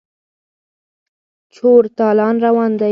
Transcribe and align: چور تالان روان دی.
چور 1.55 1.83
تالان 1.97 2.35
روان 2.45 2.71
دی. 2.71 2.79